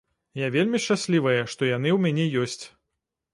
Я 0.39 0.47
вельмі 0.55 0.79
шчаслівая, 0.85 1.43
што 1.55 1.69
яны 1.71 1.93
ў 1.97 2.07
мяне 2.07 2.25
ёсць. 2.47 2.63